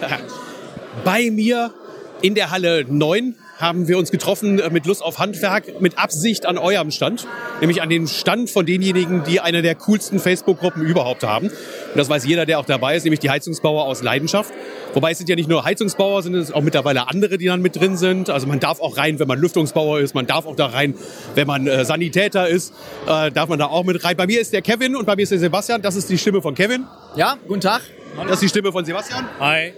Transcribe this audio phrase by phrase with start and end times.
[1.04, 1.72] Bei mir
[2.22, 6.46] in der Halle 9 haben wir uns getroffen äh, mit Lust auf Handwerk, mit Absicht
[6.46, 7.26] an eurem Stand,
[7.60, 11.48] nämlich an dem Stand von denjenigen, die eine der coolsten Facebook-Gruppen überhaupt haben.
[11.48, 14.52] Und das weiß jeder, der auch dabei ist, nämlich die Heizungsbauer aus Leidenschaft.
[14.94, 17.62] Wobei es sind ja nicht nur Heizungsbauer, sondern es sind auch mittlerweile andere, die dann
[17.62, 18.30] mit drin sind.
[18.30, 20.94] Also man darf auch rein, wenn man Lüftungsbauer ist, man darf auch da rein,
[21.34, 22.74] wenn man äh, Sanitäter ist,
[23.06, 24.16] äh, darf man da auch mit rein.
[24.16, 25.82] Bei mir ist der Kevin und bei mir ist der Sebastian.
[25.82, 26.84] Das ist die Stimme von Kevin.
[27.14, 27.82] Ja, guten Tag.
[28.24, 29.26] Das ist die Stimme von Sebastian.
[29.38, 29.72] Hi.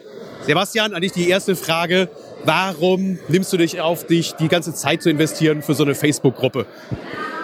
[0.48, 2.08] Sebastian, an dich die erste Frage.
[2.42, 6.64] Warum nimmst du dich auf dich, die ganze Zeit zu investieren für so eine Facebook-Gruppe?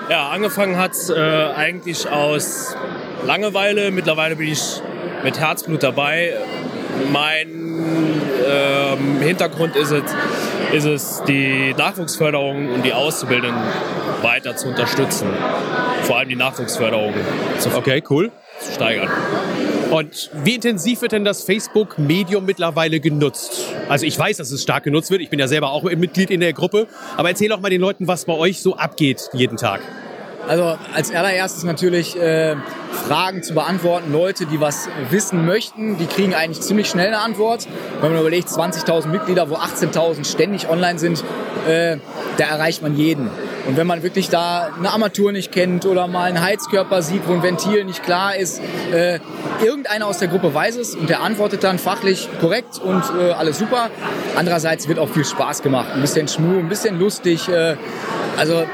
[0.09, 2.75] Ja, angefangen hat äh, eigentlich aus
[3.27, 3.91] Langeweile.
[3.91, 4.81] Mittlerweile bin ich
[5.23, 6.33] mit Herzblut dabei.
[7.13, 10.03] Mein ähm, Hintergrund ist es,
[10.73, 13.61] ist es, die Nachwuchsförderung und die Auszubildenden
[14.23, 15.29] weiter zu unterstützen.
[16.05, 17.13] Vor allem die Nachwuchsförderung
[17.75, 18.33] Okay, cool.
[18.65, 19.09] Zu steigern.
[19.91, 23.65] Und wie intensiv wird denn das Facebook-Medium mittlerweile genutzt?
[23.89, 25.21] Also ich weiß, dass es stark genutzt wird.
[25.21, 26.89] Ich bin ja selber auch Mitglied in der Gruppe.
[27.17, 29.81] Aber erzähl auch mal den Leuten, was bei euch so abgeht jeden Tag.
[30.49, 32.57] Also als allererstes natürlich äh,
[33.07, 34.13] Fragen zu beantworten.
[34.13, 37.67] Leute, die was wissen möchten, die kriegen eigentlich ziemlich schnell eine Antwort.
[38.01, 41.25] Wenn man überlegt, 20.000 Mitglieder, wo 18.000 ständig online sind,
[41.67, 41.99] äh,
[42.37, 43.31] da erreicht man jeden.
[43.67, 47.33] Und wenn man wirklich da eine Armatur nicht kennt oder mal einen Heizkörper sieht, wo
[47.33, 48.61] ein Ventil nicht klar ist,
[48.93, 49.19] äh,
[49.65, 53.59] irgendeiner aus der Gruppe weiß es und der antwortet dann fachlich korrekt und äh, alles
[53.59, 53.91] super.
[54.37, 55.89] Andererseits wird auch viel Spaß gemacht.
[55.95, 57.49] Ein bisschen Schmu, ein bisschen lustig.
[57.49, 57.77] Äh,
[58.37, 58.65] also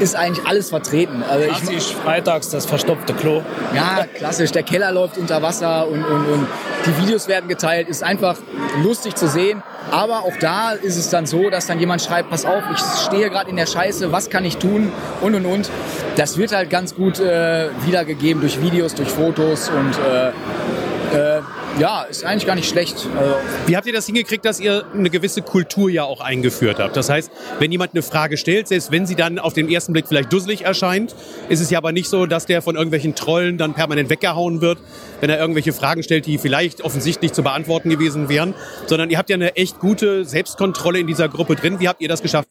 [0.00, 1.22] ist eigentlich alles vertreten.
[1.28, 3.42] Also ich, Klassisch freitags das verstopfte Klo.
[3.74, 4.52] ja, klassisch.
[4.52, 6.46] Der Keller läuft unter Wasser und, und, und
[6.86, 7.88] die Videos werden geteilt.
[7.88, 8.36] Ist einfach
[8.82, 9.62] lustig zu sehen.
[9.90, 13.30] Aber auch da ist es dann so, dass dann jemand schreibt, pass auf, ich stehe
[13.30, 14.92] gerade in der Scheiße, was kann ich tun?
[15.22, 15.70] Und, und, und.
[16.16, 21.42] Das wird halt ganz gut äh, wiedergegeben durch Videos, durch Fotos und äh, äh,
[21.78, 23.06] ja, ist eigentlich gar nicht schlecht.
[23.16, 26.96] Also, Wie habt ihr das hingekriegt, dass ihr eine gewisse Kultur ja auch eingeführt habt?
[26.96, 30.08] Das heißt, wenn jemand eine Frage stellt, selbst wenn sie dann auf den ersten Blick
[30.08, 31.14] vielleicht dusselig erscheint,
[31.48, 34.78] ist es ja aber nicht so, dass der von irgendwelchen Trollen dann permanent weggehauen wird,
[35.20, 38.54] wenn er irgendwelche Fragen stellt, die vielleicht offensichtlich zu beantworten gewesen wären,
[38.86, 41.78] sondern ihr habt ja eine echt gute Selbstkontrolle in dieser Gruppe drin.
[41.80, 42.48] Wie habt ihr das geschafft?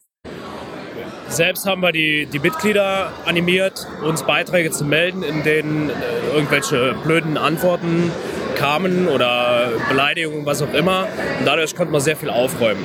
[1.28, 5.92] Selbst haben wir die, die Mitglieder animiert, uns Beiträge zu melden, in denen äh,
[6.34, 8.10] irgendwelche blöden Antworten
[8.58, 11.06] kamen oder Beleidigungen, was auch immer.
[11.38, 12.84] Und dadurch konnte man sehr viel aufräumen.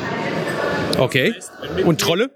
[0.97, 1.33] Okay.
[1.83, 2.29] Und Trolle?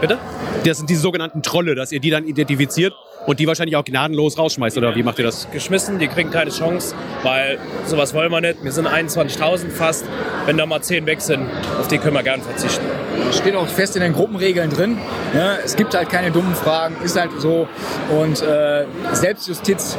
[0.00, 0.18] Bitte?
[0.64, 2.94] Das sind diese sogenannten Trolle, dass ihr die dann identifiziert
[3.26, 5.50] und die wahrscheinlich auch gnadenlos rausschmeißt, oder wie macht ihr das?
[5.50, 8.62] Geschmissen, die kriegen keine Chance, weil sowas wollen wir nicht.
[8.62, 10.04] Wir sind 21.000 fast.
[10.46, 11.46] Wenn da mal 10 weg sind,
[11.78, 12.86] auf die können wir gern verzichten.
[13.32, 14.98] Steht auch fest in den Gruppenregeln drin.
[15.34, 15.58] Ne?
[15.64, 17.68] Es gibt halt keine dummen Fragen, ist halt so.
[18.10, 19.96] Und äh, Selbstjustiz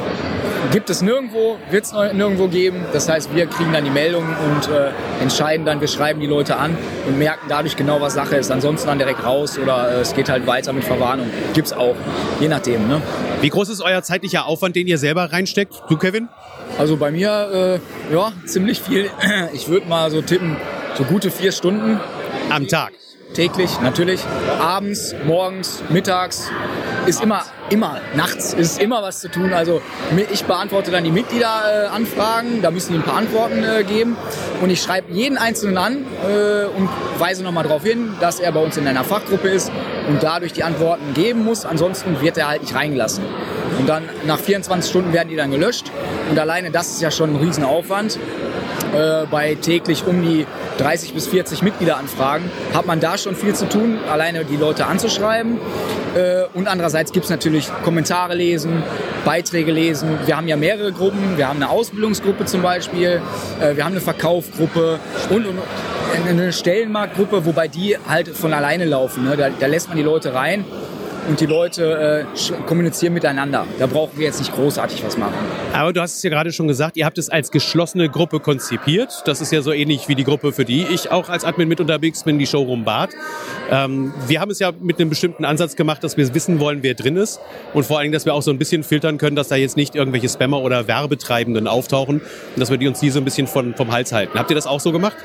[0.72, 2.84] gibt es nirgendwo, wird es nirgendwo geben.
[2.92, 4.90] Das heißt, wir kriegen dann die Meldungen und äh,
[5.22, 6.76] entscheiden dann, wir schreiben die Leute an
[7.06, 8.50] und merken dadurch genau, was Sache ist.
[8.50, 11.30] Ansonsten dann direkt raus oder äh, es geht halt weiter mit Verwarnung.
[11.54, 11.96] Gibt's auch,
[12.40, 12.88] je nachdem.
[12.88, 13.02] Ne?
[13.40, 15.74] Wie groß ist euer zeitlicher Aufwand, den ihr selber reinsteckt?
[15.88, 16.28] Du, Kevin?
[16.78, 19.10] Also bei mir, äh, ja, ziemlich viel.
[19.52, 20.56] Ich würde mal so tippen,
[20.96, 22.00] so gute vier Stunden
[22.50, 22.92] Am Tag.
[23.34, 24.20] Täglich, natürlich.
[24.60, 26.50] Abends, morgens, mittags
[27.06, 29.52] ist immer, immer, nachts ist immer was zu tun.
[29.52, 29.80] Also
[30.32, 34.16] ich beantworte dann die Mitgliederanfragen, da müssen die ein paar Antworten äh, geben.
[34.60, 36.88] Und ich schreibe jeden Einzelnen an äh, und
[37.18, 39.70] weise nochmal darauf hin, dass er bei uns in einer Fachgruppe ist
[40.08, 41.64] und dadurch die Antworten geben muss.
[41.64, 43.24] Ansonsten wird er halt nicht reingelassen.
[43.78, 45.90] Und dann nach 24 Stunden werden die dann gelöscht.
[46.28, 48.18] Und alleine das ist ja schon ein Riesenaufwand
[48.94, 50.46] äh, bei täglich um die
[50.78, 55.58] 30 bis 40 Mitgliederanfragen hat man da schon viel zu tun, alleine die Leute anzuschreiben.
[56.14, 58.82] Äh, und andererseits gibt es natürlich Kommentare lesen,
[59.24, 60.18] Beiträge lesen.
[60.26, 61.36] Wir haben ja mehrere Gruppen.
[61.36, 63.20] Wir haben eine Ausbildungsgruppe zum Beispiel,
[63.60, 64.98] äh, wir haben eine Verkaufgruppe
[65.30, 65.58] und, und
[66.28, 69.24] eine Stellenmarktgruppe, wobei die halt von alleine laufen.
[69.24, 69.36] Ne?
[69.36, 70.64] Da, da lässt man die Leute rein
[71.28, 73.66] und die Leute äh, kommunizieren miteinander.
[73.78, 75.34] Da brauchen wir jetzt nicht großartig was machen.
[75.72, 79.22] Aber du hast es ja gerade schon gesagt, ihr habt es als geschlossene Gruppe konzipiert.
[79.26, 81.80] Das ist ja so ähnlich wie die Gruppe, für die ich auch als Admin mit
[81.80, 83.10] unterwegs bin, die Showroom Bad.
[83.70, 86.94] Ähm, wir haben es ja mit einem bestimmten Ansatz gemacht, dass wir wissen wollen, wer
[86.94, 87.40] drin ist.
[87.74, 89.94] Und vor Dingen, dass wir auch so ein bisschen filtern können, dass da jetzt nicht
[89.94, 93.74] irgendwelche Spammer oder Werbetreibenden auftauchen und dass wir die uns die so ein bisschen von,
[93.74, 94.38] vom Hals halten.
[94.38, 95.16] Habt ihr das auch so gemacht?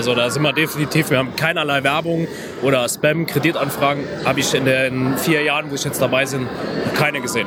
[0.00, 2.26] Also da sind wir definitiv, wir haben keinerlei Werbung
[2.62, 6.48] oder Spam, Kreditanfragen habe ich in den vier Jahren, wo ich jetzt dabei bin,
[6.94, 7.46] keine gesehen.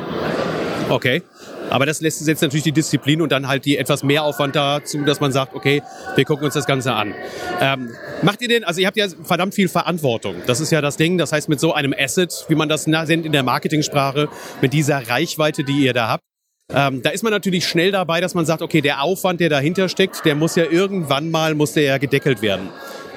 [0.88, 1.24] Okay.
[1.72, 5.02] Aber das lässt jetzt natürlich die Disziplin und dann halt die etwas mehr Aufwand dazu,
[5.02, 5.82] dass man sagt, okay,
[6.16, 7.16] wir gucken uns das Ganze an.
[7.60, 7.90] Ähm,
[8.22, 10.36] macht ihr denn, also ihr habt ja verdammt viel Verantwortung.
[10.46, 11.18] Das ist ja das Ding.
[11.18, 14.30] Das heißt, mit so einem Asset, wie man das nennt in der Marketingsprache,
[14.62, 16.24] mit dieser Reichweite, die ihr da habt,
[16.72, 19.90] Ähm, da ist man natürlich schnell dabei, dass man sagt, okay, der Aufwand, der dahinter
[19.90, 22.70] steckt, der muss ja irgendwann mal, muss der ja gedeckelt werden.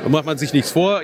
[0.02, 1.02] Da macht man sich nichts vor.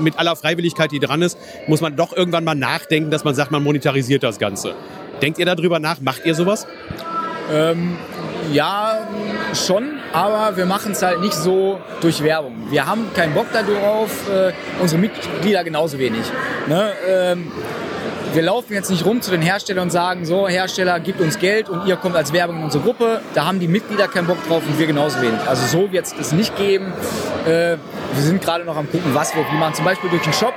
[0.00, 3.50] Mit aller Freiwilligkeit, die dran ist, muss man doch irgendwann mal nachdenken, dass man sagt,
[3.50, 4.74] man monetarisiert das Ganze.
[5.22, 6.00] Denkt ihr darüber nach?
[6.00, 6.66] Macht ihr sowas?
[7.50, 7.96] Ähm,
[8.52, 9.08] ja,
[9.54, 12.70] schon, aber wir machen es halt nicht so durch Werbung.
[12.70, 16.22] Wir haben keinen Bock darauf, äh, unsere Mitglieder genauso wenig.
[16.68, 16.92] Ne?
[17.08, 17.52] Ähm,
[18.34, 21.68] wir laufen jetzt nicht rum zu den Herstellern und sagen, so Hersteller, gibt uns Geld
[21.68, 23.20] und ihr kommt als Werbung in unsere Gruppe.
[23.34, 25.40] Da haben die Mitglieder keinen Bock drauf und wir genauso wenig.
[25.46, 26.92] Also so wird es das nicht geben.
[27.46, 27.76] Äh,
[28.12, 29.74] wir sind gerade noch am gucken, was wir wie machen.
[29.74, 30.54] Zum Beispiel durch den Shop.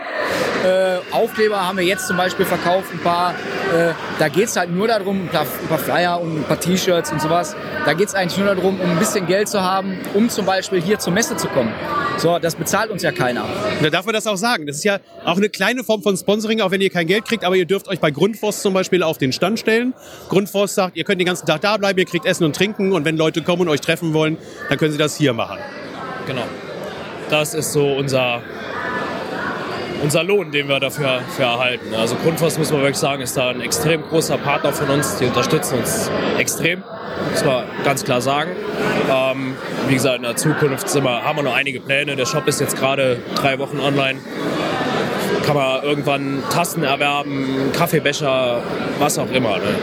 [0.63, 3.31] Äh, Aufkleber haben wir jetzt zum Beispiel verkauft, ein paar.
[3.31, 6.59] Äh, da geht es halt nur darum, ein paar, ein paar Flyer und ein paar
[6.59, 7.55] T-Shirts und sowas.
[7.85, 10.81] Da geht es eigentlich nur darum, um ein bisschen Geld zu haben, um zum Beispiel
[10.81, 11.73] hier zur Messe zu kommen.
[12.17, 13.45] So, das bezahlt uns ja keiner.
[13.81, 14.65] Da darf man das auch sagen.
[14.67, 17.43] Das ist ja auch eine kleine Form von Sponsoring, auch wenn ihr kein Geld kriegt,
[17.43, 19.93] aber ihr dürft euch bei Grundfos zum Beispiel auf den Stand stellen.
[20.29, 23.05] Grundfos sagt, ihr könnt den ganzen Tag da bleiben, ihr kriegt Essen und Trinken und
[23.05, 24.37] wenn Leute kommen und euch treffen wollen,
[24.69, 25.59] dann können sie das hier machen.
[26.25, 26.43] Genau.
[27.29, 28.41] Das ist so unser,
[30.03, 31.93] unser Lohn, den wir dafür für erhalten.
[31.95, 35.17] Also Grundfos, muss man wirklich sagen, ist da ein extrem großer Partner von uns.
[35.17, 36.83] Die unterstützen uns extrem,
[37.31, 38.51] muss man ganz klar sagen.
[39.11, 39.55] Ähm,
[39.87, 42.15] wie gesagt, in der Zukunft wir, haben wir noch einige Pläne.
[42.15, 44.19] Der Shop ist jetzt gerade drei Wochen online
[45.45, 48.63] kann man irgendwann Tassen erwerben, Kaffeebecher,
[48.97, 49.57] was auch immer.
[49.57, 49.75] Ne?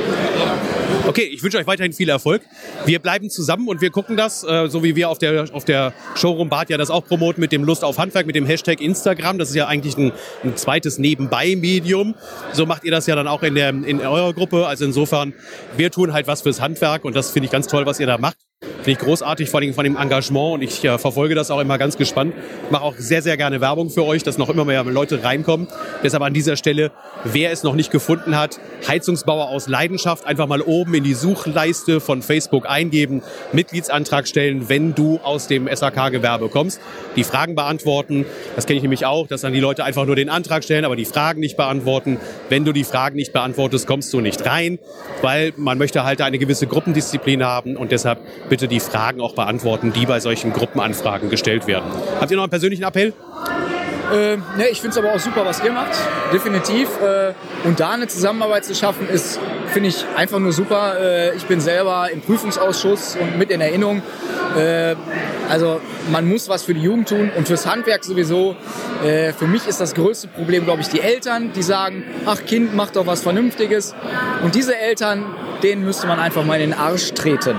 [1.07, 2.43] Okay, ich wünsche euch weiterhin viel Erfolg.
[2.87, 5.93] Wir bleiben zusammen und wir gucken das, äh, so wie wir auf der, auf der
[6.15, 9.39] Showroom Bad ja das auch promoten mit dem Lust auf Handwerk, mit dem Hashtag Instagram.
[9.39, 10.13] Das ist ja eigentlich ein,
[10.45, 12.15] ein zweites Nebenbei-Medium.
[12.53, 14.67] So macht ihr das ja dann auch in, der, in eurer Gruppe.
[14.67, 15.35] Also insofern,
[15.77, 18.19] wir tun halt was fürs Handwerk und das finde ich ganz toll, was ihr da
[18.19, 18.37] macht.
[18.83, 21.79] Finde ich großartig, vor allem von dem Engagement und ich äh, verfolge das auch immer
[21.79, 22.35] ganz gespannt.
[22.71, 25.69] Mache auch sehr, sehr gerne Werbung für euch, dass noch immer mehr Leute reinkommen.
[26.03, 26.91] Deshalb an dieser Stelle,
[27.23, 28.59] wer es noch nicht gefunden hat,
[28.89, 34.97] Heizungsbauer aus Leidenschaft, einfach mal oben in die Suchleiste von Facebook eingeben, Mitgliedsantrag stellen, wenn
[34.97, 36.81] du aus dem SAK-Gewerbe kommst.
[37.15, 38.27] Die Fragen beantworten,
[38.57, 40.97] das kenne ich nämlich auch, dass dann die Leute einfach nur den Antrag stellen, aber
[40.97, 42.19] die Fragen nicht beantworten.
[42.49, 44.81] Wenn du die Fragen nicht beantwortest, kommst du nicht rein,
[45.21, 48.19] weil man möchte halt eine gewisse Gruppendisziplin haben und deshalb
[48.49, 51.85] bitte die Fragen auch beantworten, die bei solchen Gruppenanfragen gestellt werden.
[52.21, 53.13] Habt ihr noch einen persönlichen Appell?
[54.13, 55.97] Äh, ne, ich finde es aber auch super, was ihr macht,
[56.33, 56.89] definitiv.
[57.01, 57.33] Äh,
[57.65, 61.01] und da eine Zusammenarbeit zu schaffen, ist, finde ich, einfach nur super.
[61.01, 64.03] Äh, ich bin selber im Prüfungsausschuss und mit in Erinnerung.
[64.59, 64.97] Äh,
[65.49, 65.81] also
[66.11, 68.55] man muss was für die Jugend tun und fürs Handwerk sowieso.
[69.03, 72.75] Äh, für mich ist das größte Problem, glaube ich, die Eltern, die sagen, ach Kind,
[72.75, 73.95] mach doch was Vernünftiges.
[74.43, 75.25] Und diese Eltern,
[75.63, 77.57] denen müsste man einfach mal in den Arsch treten.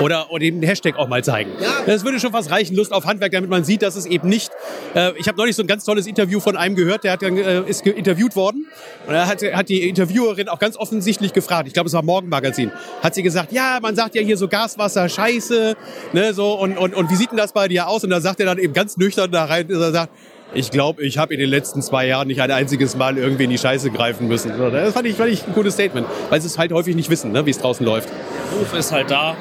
[0.00, 1.50] Oder, oder den Hashtag auch mal zeigen.
[1.60, 1.68] Ja.
[1.86, 4.50] Das würde schon was reichen, Lust auf Handwerk, damit man sieht, dass es eben nicht.
[4.94, 7.62] Äh, ich habe neulich so ein ganz tolles Interview von einem gehört, der hat, äh,
[7.62, 8.66] ist interviewt worden.
[9.06, 12.70] Und er hat, hat die Interviewerin auch ganz offensichtlich gefragt, ich glaube, es war Morgenmagazin,
[13.02, 15.76] hat sie gesagt, ja, man sagt ja hier so Gaswasser, Scheiße,
[16.12, 18.04] ne, so, und, und, und wie sieht denn das bei dir aus?
[18.04, 20.12] Und da sagt er dann eben ganz nüchtern da rein, dass er sagt,
[20.54, 23.50] ich glaube, ich habe in den letzten zwei Jahren nicht ein einziges Mal irgendwie in
[23.50, 24.50] die Scheiße greifen müssen.
[24.72, 27.32] Das fand ich, fand ich ein gutes Statement, weil sie es halt häufig nicht wissen,
[27.32, 28.08] ne, wie es draußen läuft.
[28.08, 29.36] Der Ruf ist halt da,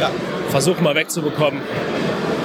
[0.00, 0.10] ja.
[0.50, 1.60] versuchen mal wegzubekommen.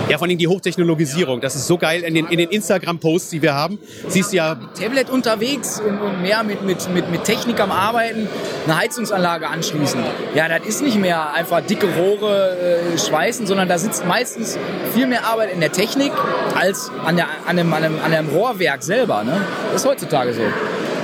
[0.09, 1.41] Ja, vor allem die Hochtechnologisierung.
[1.41, 3.77] Das ist so geil in den, in den Instagram-Posts, die wir haben.
[4.07, 4.55] Siehst du ja.
[4.79, 8.29] Tablet unterwegs und, und mehr mit, mit, mit, mit Technik am Arbeiten,
[8.65, 10.01] eine Heizungsanlage anschließen.
[10.33, 12.57] Ja, das ist nicht mehr einfach dicke Rohre
[12.93, 14.57] äh, schweißen, sondern da sitzt meistens
[14.93, 16.13] viel mehr Arbeit in der Technik
[16.55, 19.25] als an, der, an, einem, an, einem, an einem Rohrwerk selber.
[19.25, 19.41] Ne?
[19.73, 20.41] Das ist heutzutage so.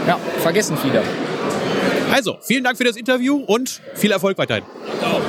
[0.08, 1.02] Ja, vergessen viele.
[2.14, 4.64] Also, vielen Dank für das Interview und viel Erfolg weiterhin.
[5.00, 5.20] Ciao.